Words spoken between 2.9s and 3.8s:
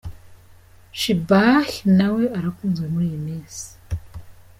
muri iyi minsi.